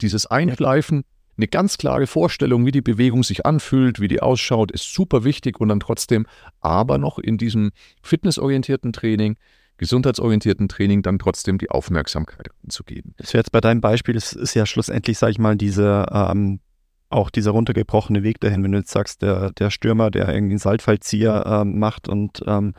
[0.00, 1.04] dieses Einschleifen,
[1.36, 5.58] eine ganz klare Vorstellung, wie die Bewegung sich anfühlt, wie die ausschaut, ist super wichtig
[5.60, 6.26] und dann trotzdem
[6.60, 7.70] aber noch in diesem
[8.02, 9.36] fitnessorientierten Training,
[9.78, 13.14] gesundheitsorientierten Training dann trotzdem die Aufmerksamkeit zu geben.
[13.16, 16.60] Das wäre jetzt bei deinem Beispiel, es ist ja schlussendlich, sage ich mal, diese ähm,
[17.12, 20.58] auch dieser runtergebrochene Weg dahin, wenn du jetzt sagst, der, der Stürmer, der irgendwie einen
[20.58, 22.74] Saltfallzieher ähm, macht und ähm,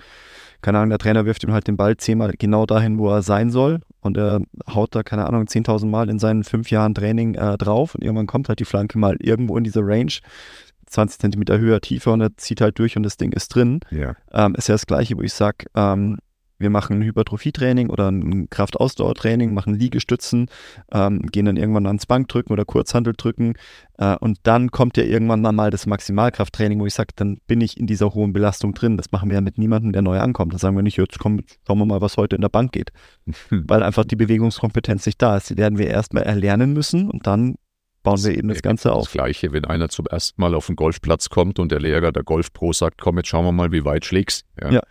[0.62, 3.50] keine Ahnung, der Trainer wirft ihm halt den Ball zehnmal genau dahin, wo er sein
[3.50, 4.42] soll und er
[4.74, 8.28] haut da, keine Ahnung, 10.000 Mal in seinen fünf Jahren Training äh, drauf und irgendwann
[8.28, 10.14] kommt halt die Flanke mal irgendwo in diese Range,
[10.88, 13.82] 20 Zentimeter höher, tiefer und er zieht halt durch und das Ding ist drin.
[13.92, 14.16] Ja.
[14.32, 16.18] Ähm, ist ja das Gleiche, wo ich sage, ähm,
[16.64, 20.48] wir machen ein Hypertrophietraining oder ein Kraftausdauertraining, machen Liegestützen,
[20.92, 23.54] ähm, gehen dann irgendwann ans Bankdrücken oder Kurzhandeldrücken
[23.98, 27.78] äh, und dann kommt ja irgendwann mal das Maximalkrafttraining, wo ich sage, dann bin ich
[27.78, 28.98] in dieser hohen Belastung drin.
[28.98, 30.54] Das machen wir ja mit niemandem, der neu ankommt.
[30.54, 32.92] Da sagen wir nicht, jetzt komm, schauen wir mal, was heute in der Bank geht.
[33.50, 35.50] Weil einfach die Bewegungskompetenz nicht da ist.
[35.50, 37.56] Die werden wir erstmal erlernen müssen und dann
[38.02, 39.06] bauen wir eben das Ganze auf.
[39.06, 42.24] Das Gleiche, wenn einer zum ersten Mal auf den Golfplatz kommt und der Lehrer der
[42.24, 44.46] Golfpro sagt, komm, jetzt schauen wir mal, wie weit schlägst.
[44.62, 44.72] Ja.
[44.72, 44.82] ja.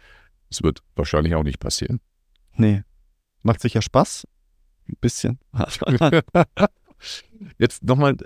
[0.53, 2.01] Das wird wahrscheinlich auch nicht passieren.
[2.55, 2.83] Nee.
[3.43, 4.27] Macht sicher Spaß.
[4.89, 5.39] Ein bisschen.
[7.59, 8.17] jetzt nochmal,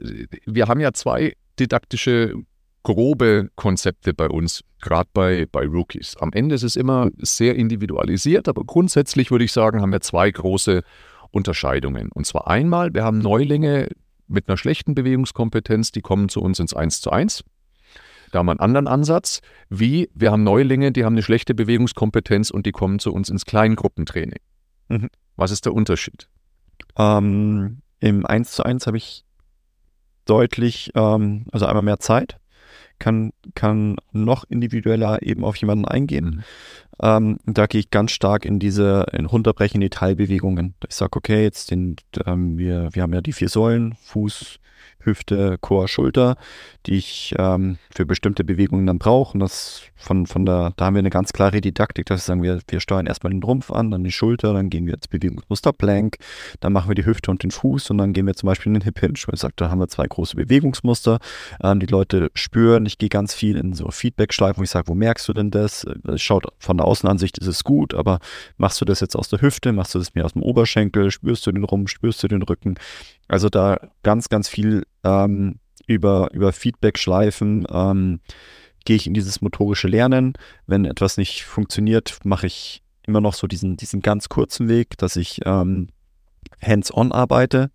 [0.45, 2.35] wir haben ja zwei didaktische
[2.83, 6.17] grobe Konzepte bei uns, gerade bei, bei Rookies.
[6.19, 10.31] Am Ende ist es immer sehr individualisiert, aber grundsätzlich würde ich sagen, haben wir zwei
[10.31, 10.83] große
[11.31, 12.11] Unterscheidungen.
[12.13, 13.89] Und zwar einmal, wir haben Neulinge,
[14.29, 17.45] mit einer schlechten Bewegungskompetenz, die kommen zu uns ins 1 zu 1.
[18.31, 22.51] Da haben wir einen anderen Ansatz, wie wir haben Neulinge, die haben eine schlechte Bewegungskompetenz
[22.51, 24.41] und die kommen zu uns ins Kleingruppentraining.
[24.89, 25.09] Mhm.
[25.37, 26.29] Was ist der Unterschied?
[26.99, 29.25] Ähm, Im 1 zu 1 habe ich
[30.25, 32.39] deutlich, ähm, also einmal mehr Zeit,
[32.99, 36.25] kann, kann noch individueller eben auf jemanden eingehen.
[36.25, 36.43] Mhm.
[37.01, 40.75] Ähm, da gehe ich ganz stark in diese in runterbrechen die Teilbewegungen.
[40.89, 44.59] Ich sage, okay, jetzt den, ähm, wir, wir haben ja die vier Säulen, Fuß,
[45.07, 46.37] Hüfte, Chor, Schulter,
[46.87, 49.35] die ich ähm, für bestimmte Bewegungen dann brauche.
[49.35, 52.43] Und das von, von der, da haben wir eine ganz klare Didaktik, dass wir sagen,
[52.43, 55.73] wir, wir steuern erstmal den Rumpf an, dann die Schulter, dann gehen wir ins Bewegungsmuster
[55.73, 56.17] Plank,
[56.61, 58.75] dann machen wir die Hüfte und den Fuß und dann gehen wir zum Beispiel in
[58.75, 59.15] den Hip Hinge.
[59.15, 61.19] Ich sage, da haben wir zwei große Bewegungsmuster.
[61.63, 64.95] Ähm, die Leute spüren, ich gehe ganz viel in so Feedback-Schleifen, wo ich sage, wo
[64.95, 65.87] merkst du denn das?
[66.17, 68.19] Schaut von der Außenansicht ist es gut, aber
[68.59, 71.47] machst du das jetzt aus der Hüfte, machst du das mehr aus dem Oberschenkel, spürst
[71.47, 72.77] du den Rumpf, spürst du den Rücken?
[73.29, 78.21] Also da ganz, ganz viel ähm, über, über Feedback-Schleifen ähm,
[78.85, 80.35] gehe ich in dieses motorische Lernen.
[80.67, 85.17] Wenn etwas nicht funktioniert, mache ich immer noch so diesen, diesen ganz kurzen Weg, dass
[85.17, 85.89] ich ähm,
[86.63, 87.71] hands-on arbeite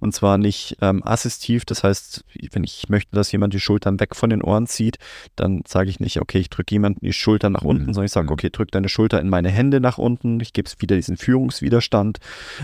[0.00, 1.64] und zwar nicht ähm, assistiv.
[1.64, 4.98] Das heißt, wenn ich möchte, dass jemand die Schultern weg von den Ohren zieht,
[5.36, 7.94] dann sage ich nicht, okay, ich drücke jemanden die Schultern nach unten, mhm.
[7.94, 8.32] sondern ich sage, mhm.
[8.32, 10.40] okay, drück deine Schulter in meine Hände nach unten.
[10.40, 12.18] Ich gebe es wieder diesen Führungswiderstand.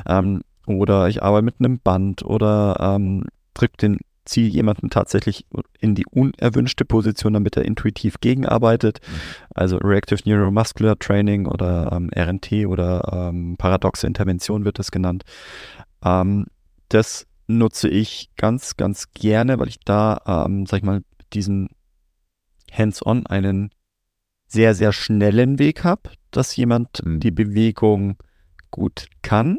[0.06, 5.46] Ähm, oder ich arbeite mit einem Band oder ähm, drücke den ziehe jemanden tatsächlich
[5.80, 9.00] in die unerwünschte Position, damit er intuitiv gegenarbeitet.
[9.06, 9.14] Mhm.
[9.54, 15.24] Also Reactive Neuromuscular Training oder ähm, RNT oder ähm, paradoxe Intervention wird das genannt.
[16.04, 16.46] Ähm,
[16.88, 21.02] das nutze ich ganz, ganz gerne, weil ich da, ähm, sag ich mal,
[21.32, 21.68] diesen
[22.70, 23.70] Hands-on einen
[24.46, 27.20] sehr, sehr schnellen Weg habe, dass jemand mhm.
[27.20, 28.16] die Bewegung
[28.70, 29.58] gut kann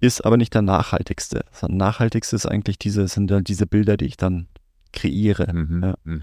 [0.00, 1.44] ist aber nicht der nachhaltigste.
[1.50, 4.48] Das nachhaltigste ist eigentlich diese, sind dann diese Bilder, die ich dann
[4.92, 5.52] kreiere.
[5.52, 5.82] Mhm.
[5.82, 5.94] Ja.
[6.04, 6.22] Mhm.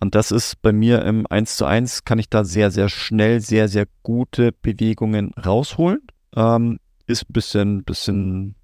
[0.00, 3.40] Und das ist bei mir im 1 zu 1 kann ich da sehr, sehr schnell,
[3.40, 6.00] sehr, sehr gute Bewegungen rausholen.
[6.34, 8.56] Ähm, ist ein bisschen, bisschen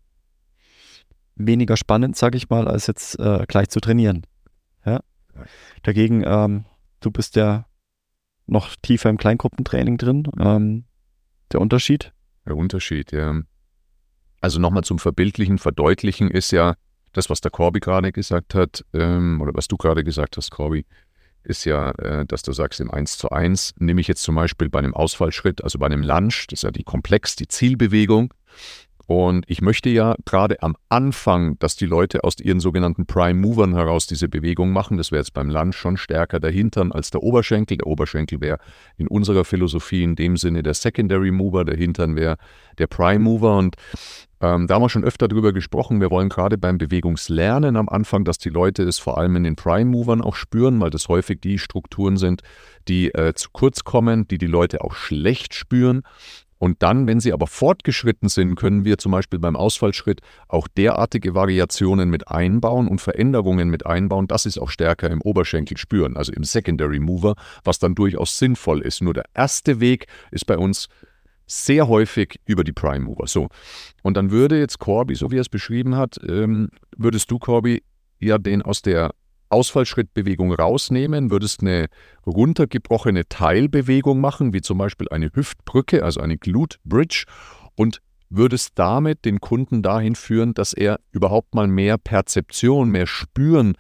[1.37, 4.23] weniger spannend, sage ich mal, als jetzt äh, gleich zu trainieren.
[4.85, 5.01] Ja?
[5.85, 6.65] Dagegen, ähm,
[7.01, 7.67] du bist ja
[8.47, 10.25] noch tiefer im Kleingruppentraining drin.
[10.41, 10.85] Ähm,
[11.53, 12.13] der Unterschied?
[12.47, 13.43] Der Unterschied, ja.
[14.41, 16.75] Also nochmal zum Verbildlichen, Verdeutlichen ist ja
[17.13, 20.85] das, was der Corby gerade gesagt hat, ähm, oder was du gerade gesagt hast, Corby,
[21.43, 24.69] ist ja, äh, dass du sagst, im 1 zu 1 nehme ich jetzt zum Beispiel
[24.69, 28.33] bei einem Ausfallschritt, also bei einem Lunge, das ist ja die Komplex, die Zielbewegung,
[29.09, 33.75] und ich möchte ja gerade am Anfang, dass die Leute aus ihren sogenannten Prime Movern
[33.75, 34.99] heraus diese Bewegung machen.
[34.99, 37.79] Das wäre jetzt beim Lunge schon stärker der Hintern als der Oberschenkel.
[37.79, 38.59] Der Oberschenkel wäre
[38.99, 42.37] in unserer Philosophie in dem Sinne der Secondary Mover, der Hintern wäre
[42.77, 43.57] der Prime Mover.
[43.57, 43.77] Und
[44.41, 46.01] ähm, da haben wir schon öfter drüber gesprochen.
[46.01, 49.57] Wir wollen gerade beim Bewegungslernen am Anfang, dass die Leute es vor allem in den
[49.57, 52.43] Prime Movern auch spüren, weil das häufig die Strukturen sind,
[52.87, 56.03] die äh, zu kurz kommen, die die Leute auch schlecht spüren.
[56.59, 61.35] Und dann, wenn sie aber fortgeschritten sind, können wir zum Beispiel beim Ausfallschritt auch derartige
[61.35, 66.17] Variationen mit einbauen und Veränderungen mit einbauen, dass sie es auch stärker im Oberschenkel spüren,
[66.17, 69.03] also im Secondary Mover, was dann durchaus sinnvoll ist.
[69.03, 70.89] Nur der erste Weg ist bei uns
[71.49, 73.27] sehr häufig über die Prime Mover.
[73.27, 73.49] So.
[74.03, 77.83] Und dann würde jetzt Corby, so wie er es beschrieben hat, ähm, würdest du, Corby,
[78.21, 79.13] ja den aus der
[79.51, 81.87] Ausfallschrittbewegung rausnehmen, würdest eine
[82.27, 87.25] runtergebrochene Teilbewegung machen, wie zum Beispiel eine Hüftbrücke, also eine Glute Bridge,
[87.75, 93.75] und würdest damit den Kunden dahin führen, dass er überhaupt mal mehr Perzeption, mehr Spüren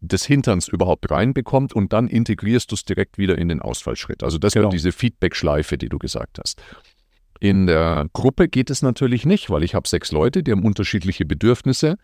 [0.00, 4.22] des Hinterns überhaupt reinbekommt und dann integrierst du es direkt wieder in den Ausfallschritt.
[4.22, 4.64] Also das genau.
[4.64, 6.62] wird diese Feedback-Schleife, die du gesagt hast.
[7.40, 11.24] In der Gruppe geht es natürlich nicht, weil ich habe sechs Leute, die haben unterschiedliche
[11.24, 11.96] Bedürfnisse.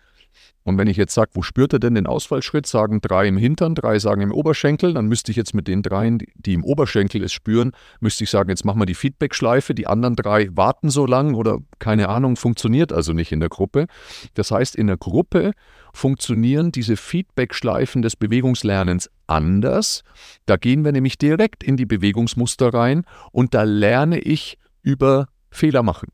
[0.64, 3.75] Und wenn ich jetzt sage, wo spürt er denn den Ausfallschritt, sagen drei im Hintern,
[3.75, 7.33] drei sagen im Oberschenkel, dann müsste ich jetzt mit den dreien, die im Oberschenkel es
[7.33, 11.35] spüren, müsste ich sagen, jetzt machen wir die Feedback-Schleife, die anderen drei warten so lang
[11.35, 13.87] oder keine Ahnung, funktioniert also nicht in der Gruppe.
[14.35, 15.53] Das heißt, in der Gruppe
[15.92, 20.03] funktionieren diese Feedback-Schleifen des Bewegungslernens anders.
[20.47, 25.83] Da gehen wir nämlich direkt in die Bewegungsmuster rein und da lerne ich über Fehler
[25.83, 26.11] machen.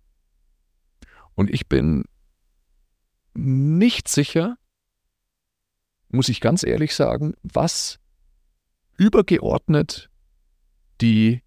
[1.34, 2.04] Und ich bin
[3.34, 4.56] nicht sicher,
[6.08, 7.98] muss ich ganz ehrlich sagen, was
[8.96, 10.10] übergeordnet
[11.00, 11.42] die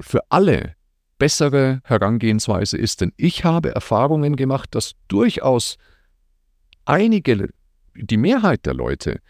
[0.00, 0.76] für alle
[1.18, 3.00] bessere Herangehensweise ist.
[3.00, 5.76] Denn ich habe Erfahrungen gemacht, dass durchaus
[6.84, 7.50] einige,
[7.94, 9.20] die Mehrheit der Leute,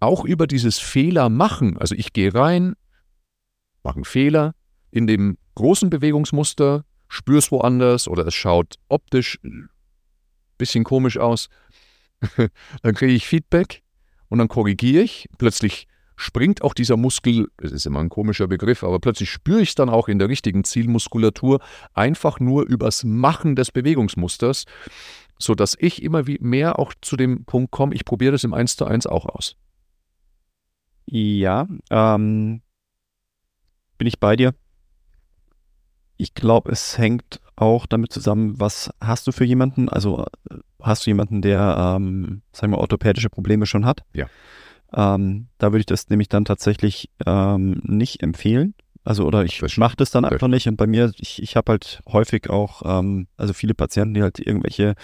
[0.00, 2.74] auch über dieses Fehler machen, also ich gehe rein,
[3.82, 4.54] mache einen Fehler
[4.90, 9.38] in dem großen Bewegungsmuster, spüre es woanders oder es schaut optisch
[10.58, 11.48] bisschen komisch aus.
[12.82, 13.82] dann kriege ich Feedback
[14.28, 15.28] und dann korrigiere ich.
[15.38, 15.86] Plötzlich
[16.16, 19.74] springt auch dieser Muskel, das ist immer ein komischer Begriff, aber plötzlich spüre ich es
[19.74, 21.60] dann auch in der richtigen Zielmuskulatur,
[21.92, 24.64] einfach nur übers Machen des Bewegungsmusters,
[25.38, 28.86] sodass ich immer mehr auch zu dem Punkt komme, ich probiere das im 1 zu
[28.86, 29.56] 1 auch aus.
[31.06, 32.62] Ja, ähm,
[33.98, 34.54] bin ich bei dir.
[36.16, 39.88] Ich glaube, es hängt auch damit zusammen, was hast du für jemanden?
[39.88, 44.04] Also äh, hast du jemanden, der, ähm, sagen wir, orthopädische Probleme schon hat?
[44.12, 44.26] Ja.
[44.92, 48.74] Ähm, da würde ich das nämlich dann tatsächlich ähm, nicht empfehlen.
[49.04, 50.66] Also oder ich mache das dann einfach nicht.
[50.66, 54.38] Und bei mir, ich, ich habe halt häufig auch, ähm, also viele Patienten, die halt
[54.38, 54.94] irgendwelche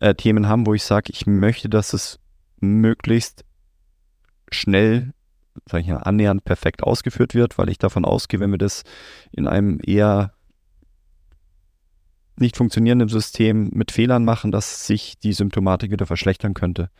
[0.00, 2.18] äh, Themen haben, wo ich sage, ich möchte, dass es
[2.60, 3.44] möglichst
[4.50, 5.12] schnell,
[5.66, 8.84] sage ich mal, annähernd perfekt ausgeführt wird, weil ich davon ausgehe, wenn wir das
[9.32, 10.32] in einem eher
[12.38, 16.90] nicht funktionierendem System mit Fehlern machen, dass sich die Symptomatik wieder verschlechtern könnte.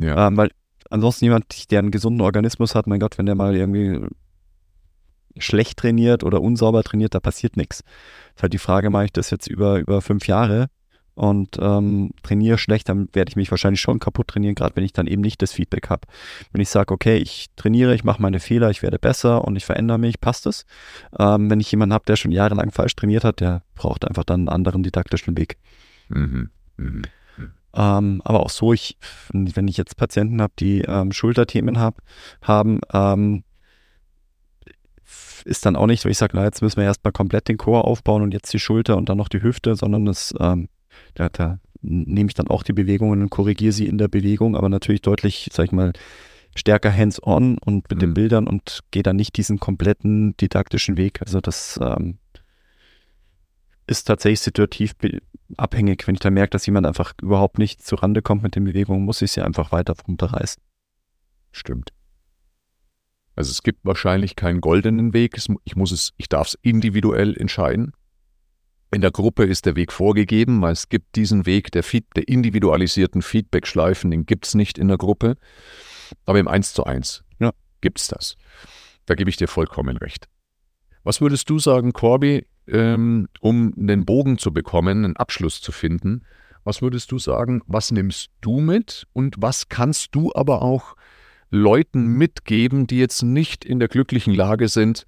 [0.00, 0.28] Ja.
[0.28, 0.50] Ähm, weil
[0.90, 4.06] ansonsten jemand, der einen gesunden Organismus hat, mein Gott, wenn der mal irgendwie
[5.38, 7.82] schlecht trainiert oder unsauber trainiert, da passiert nichts.
[8.34, 10.68] Ist halt die Frage, mache ich das jetzt über, über fünf Jahre
[11.14, 14.92] und ähm, trainiere schlecht, dann werde ich mich wahrscheinlich schon kaputt trainieren, gerade wenn ich
[14.92, 16.06] dann eben nicht das Feedback habe.
[16.52, 19.64] Wenn ich sage, okay, ich trainiere, ich mache meine Fehler, ich werde besser und ich
[19.64, 20.64] verändere mich, passt es.
[21.18, 24.40] Ähm, wenn ich jemanden habe, der schon jahrelang falsch trainiert hat, der braucht einfach dann
[24.40, 25.58] einen anderen didaktischen Weg.
[26.08, 26.50] Mhm.
[26.76, 27.02] Mhm.
[27.74, 28.98] Ähm, aber auch so, ich,
[29.32, 32.02] wenn ich jetzt Patienten habe, die ähm, Schulterthemen hab,
[32.42, 33.44] haben, ähm,
[35.44, 37.86] ist dann auch nicht so, ich sage, na, jetzt müssen wir erstmal komplett den Chor
[37.86, 40.68] aufbauen und jetzt die Schulter und dann noch die Hüfte, sondern es ähm,
[41.14, 44.68] da, da nehme ich dann auch die Bewegungen und korrigiere sie in der Bewegung, aber
[44.68, 45.92] natürlich deutlich, sag ich mal,
[46.54, 48.00] stärker hands-on und mit mhm.
[48.00, 51.20] den Bildern und gehe dann nicht diesen kompletten didaktischen Weg.
[51.22, 52.18] Also das ähm,
[53.86, 54.94] ist tatsächlich situativ
[55.56, 56.06] abhängig.
[56.06, 59.22] Wenn ich dann merke, dass jemand einfach überhaupt nicht zurande kommt mit den Bewegungen, muss
[59.22, 60.62] ich sie einfach weiter runterreißen.
[61.52, 61.92] Stimmt.
[63.34, 65.38] Also es gibt wahrscheinlich keinen goldenen Weg.
[65.64, 67.92] Ich muss es, ich darf es individuell entscheiden.
[68.94, 72.28] In der Gruppe ist der Weg vorgegeben, weil es gibt diesen Weg der, Feed, der
[72.28, 75.38] individualisierten Feedback-Schleifen, den gibt es nicht in der Gruppe.
[76.26, 77.52] Aber im 1 zu 1 ja.
[77.80, 78.36] gibt es das.
[79.06, 80.28] Da gebe ich dir vollkommen recht.
[81.04, 86.26] Was würdest du sagen, Corby, ähm, um einen Bogen zu bekommen, einen Abschluss zu finden?
[86.62, 90.96] Was würdest du sagen, was nimmst du mit und was kannst du aber auch
[91.50, 95.06] Leuten mitgeben, die jetzt nicht in der glücklichen Lage sind,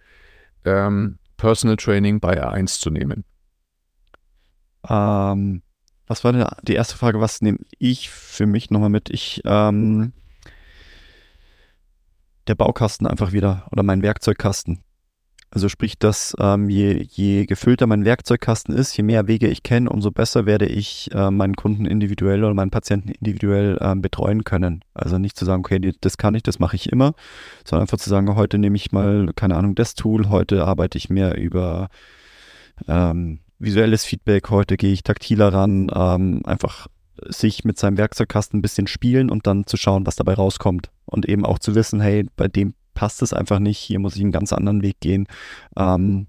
[0.64, 3.24] ähm, Personal Training bei R1 zu nehmen?
[4.88, 5.62] Ähm,
[6.06, 7.20] was war denn die erste Frage?
[7.20, 9.10] Was nehme ich für mich nochmal mit?
[9.10, 10.12] Ich, ähm,
[12.46, 14.82] der Baukasten einfach wieder oder mein Werkzeugkasten.
[15.50, 19.88] Also sprich, dass ähm, je, je gefüllter mein Werkzeugkasten ist, je mehr Wege ich kenne,
[19.88, 24.84] umso besser werde ich äh, meinen Kunden individuell oder meinen Patienten individuell äh, betreuen können.
[24.94, 27.14] Also nicht zu sagen, okay, das kann ich, das mache ich immer,
[27.64, 31.08] sondern einfach zu sagen, heute nehme ich mal, keine Ahnung, das Tool, heute arbeite ich
[31.08, 31.88] mehr über
[32.88, 36.87] ähm, visuelles Feedback, heute gehe ich taktiler ran, ähm, einfach
[37.27, 40.90] sich mit seinem Werkzeugkasten ein bisschen spielen und dann zu schauen, was dabei rauskommt.
[41.07, 44.22] Und eben auch zu wissen, hey, bei dem passt es einfach nicht, hier muss ich
[44.22, 45.27] einen ganz anderen Weg gehen.
[45.77, 46.27] Ähm,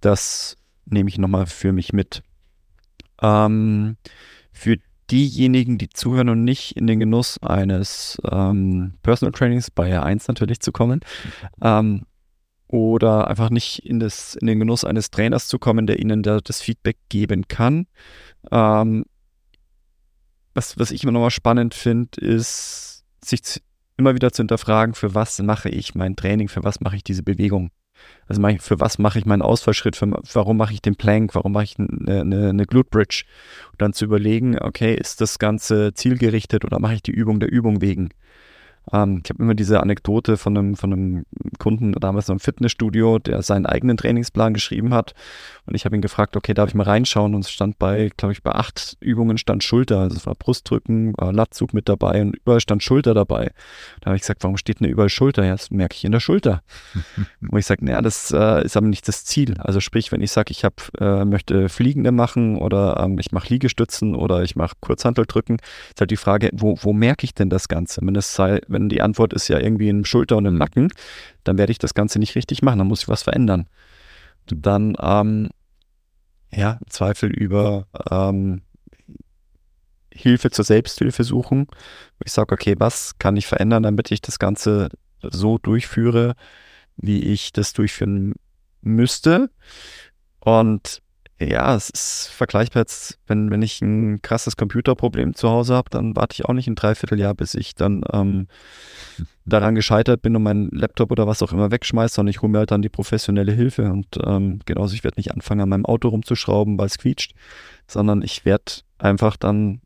[0.00, 2.22] das nehme ich nochmal für mich mit.
[3.20, 3.96] Ähm,
[4.52, 4.76] für
[5.10, 10.60] diejenigen, die zuhören und nicht in den Genuss eines ähm, Personal Trainings bei R1 natürlich
[10.60, 11.00] zu kommen,
[11.62, 12.06] ähm,
[12.68, 16.40] oder einfach nicht in, das, in den Genuss eines Trainers zu kommen, der ihnen da
[16.40, 17.86] das Feedback geben kann.
[18.50, 19.04] Ähm,
[20.54, 23.62] was, was ich immer nochmal spannend finde, ist, sich
[23.96, 27.22] immer wieder zu hinterfragen, für was mache ich mein Training, für was mache ich diese
[27.22, 27.70] Bewegung.
[28.28, 29.96] Also für was mache ich meinen Ausfallschritt?
[29.96, 31.34] Für, warum mache ich den Plank?
[31.34, 33.24] Warum mache ich eine, eine, eine Glute Bridge?
[33.72, 37.50] Und dann zu überlegen, okay, ist das Ganze zielgerichtet oder mache ich die Übung der
[37.50, 38.10] Übung wegen?
[38.92, 41.26] Ähm, ich habe immer diese Anekdote von einem, von einem
[41.58, 45.14] Kunden damals im Fitnessstudio, der seinen eigenen Trainingsplan geschrieben hat.
[45.66, 47.34] Und ich habe ihn gefragt, okay, darf ich mal reinschauen?
[47.34, 50.00] Und es stand bei, glaube ich, bei acht Übungen stand Schulter.
[50.00, 53.50] Also es war Brustdrücken, war Latzug mit dabei und überall stand Schulter dabei.
[54.00, 55.44] Da habe ich gesagt, warum steht denn überall Schulter?
[55.44, 56.62] Ja, das merke ich in der Schulter.
[57.40, 59.58] Wo ich sage, naja, das äh, ist aber nicht das Ziel.
[59.58, 63.48] Also sprich, wenn ich sage, ich hab, äh, möchte Fliegende machen oder ähm, ich mache
[63.48, 65.56] Liegestützen oder ich mache Kurzhanteldrücken,
[65.90, 68.00] ist halt die Frage, wo, wo merke ich denn das Ganze?
[68.02, 70.90] Wenn es sei, wenn die Antwort ist ja irgendwie im Schulter und im Nacken,
[71.44, 73.68] dann werde ich das Ganze nicht richtig machen, dann muss ich was verändern.
[74.46, 75.48] Dann, ähm,
[76.52, 78.62] ja, Zweifel über ähm,
[80.12, 81.66] Hilfe zur Selbsthilfe suchen.
[82.24, 84.88] Ich sage, okay, was kann ich verändern, damit ich das Ganze
[85.20, 86.34] so durchführe,
[86.96, 88.34] wie ich das durchführen
[88.80, 89.50] müsste.
[90.40, 91.02] Und
[91.38, 96.16] ja, es ist vergleichbar jetzt, wenn, wenn ich ein krasses Computerproblem zu Hause habe, dann
[96.16, 98.46] warte ich auch nicht ein Dreivierteljahr, bis ich dann ähm,
[99.44, 102.58] daran gescheitert bin und meinen Laptop oder was auch immer wegschmeiße, sondern ich hole mir
[102.58, 103.92] halt dann die professionelle Hilfe.
[103.92, 107.34] Und ähm, genauso, ich werde nicht anfangen, an meinem Auto rumzuschrauben, weil es quietscht,
[107.86, 109.82] sondern ich werde einfach dann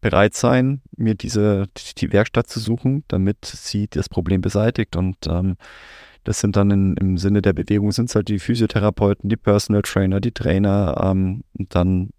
[0.00, 4.96] bereit sein, mir diese die Werkstatt zu suchen, damit sie das Problem beseitigt.
[4.96, 5.56] Und ähm,
[6.24, 9.82] das sind dann in, im Sinne der Bewegung, sind es halt die Physiotherapeuten, die Personal
[9.82, 11.00] Trainer, die Trainer.
[11.02, 12.10] Ähm, und dann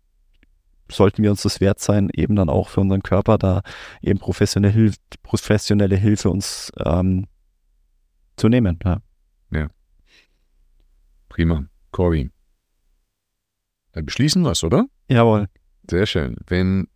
[0.92, 3.62] sollten wir uns das wert sein, eben dann auch für unseren Körper da
[4.02, 7.28] eben professionelle, Hilf professionelle Hilfe uns ähm,
[8.36, 8.80] zu nehmen.
[8.84, 9.02] Ja.
[9.52, 9.68] ja.
[11.28, 11.66] Prima.
[11.92, 12.32] Cory.
[13.92, 14.86] Dann beschließen wir es, oder?
[15.08, 15.48] Jawohl.
[15.90, 16.38] Sehr schön.
[16.48, 16.88] Wenn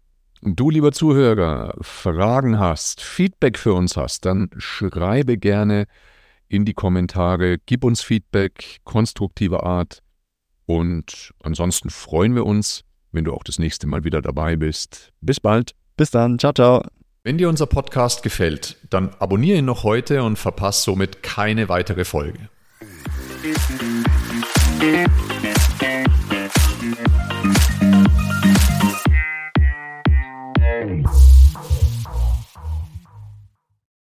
[0.41, 5.87] du, lieber Zuhörer, Fragen hast, Feedback für uns hast, dann schreibe gerne
[6.53, 10.03] in die Kommentare, gib uns Feedback konstruktiver Art
[10.67, 15.11] und ansonsten freuen wir uns, wenn du auch das nächste Mal wieder dabei bist.
[15.19, 15.73] Bis bald.
[15.97, 16.37] Bis dann.
[16.37, 16.83] Ciao, ciao.
[17.23, 22.05] Wenn dir unser Podcast gefällt, dann abonniere ihn noch heute und verpasse somit keine weitere
[22.05, 22.49] Folge.